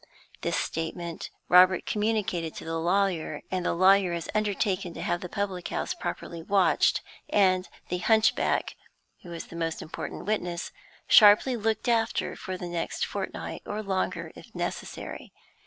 [0.41, 5.29] This statement Robert communicated to the lawyer, and the lawyer has undertaken to have the
[5.29, 8.75] public house properly watched, and the hunchback
[9.21, 10.71] (who is the most important witness)
[11.07, 15.31] sharply looked after for the next fortnight, or longer if necessary.